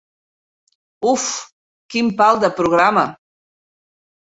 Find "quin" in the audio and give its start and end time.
1.95-2.11